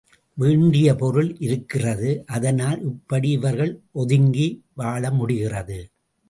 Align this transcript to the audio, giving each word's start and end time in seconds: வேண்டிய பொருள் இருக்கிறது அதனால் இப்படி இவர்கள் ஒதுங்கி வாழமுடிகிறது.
வேண்டிய 0.37 0.95
பொருள் 0.95 1.37
இருக்கிறது 1.37 2.23
அதனால் 2.25 2.79
இப்படி 2.83 3.29
இவர்கள் 3.29 3.73
ஒதுங்கி 3.91 4.47
வாழமுடிகிறது. 4.77 5.79